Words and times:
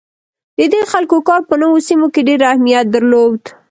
د 0.57 0.59
دې 0.73 0.81
خلکو 0.91 1.17
کار 1.27 1.41
په 1.49 1.55
نوو 1.61 1.77
سیمو 1.87 2.07
کې 2.13 2.21
ډیر 2.27 2.41
اهمیت 2.51 2.85
درلود. 2.95 3.41